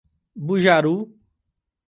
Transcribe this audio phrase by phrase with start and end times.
[0.47, 0.95] Bujaru